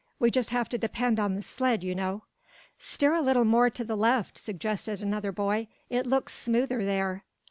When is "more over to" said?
3.45-3.83